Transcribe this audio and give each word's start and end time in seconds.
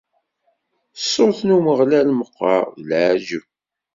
Ṣṣut 1.01 1.39
n 1.43 1.49
Umeɣlal 1.57 2.07
meqqer, 2.19 2.63
d 2.77 2.81
leɛǧeb. 2.89 3.45